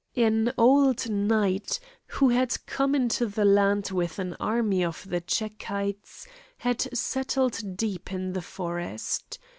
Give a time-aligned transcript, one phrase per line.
[0.15, 6.25] An old knight, who had come into the land with an army of the Czechites,
[6.57, 9.37] had settled deep in the forest.